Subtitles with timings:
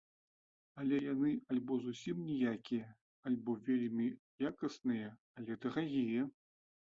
[0.83, 2.87] Але яны альбо зусім ніякія,
[3.33, 4.07] альбо вельмі
[4.53, 6.27] якасныя, але дарагія.